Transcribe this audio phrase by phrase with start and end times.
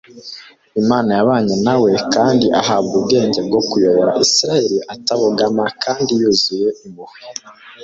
[0.81, 7.19] imana yabanye na we kandi ahabwa ubwenge bwo kuyobora isirayeli atabogama kandi yuzuye impuhwe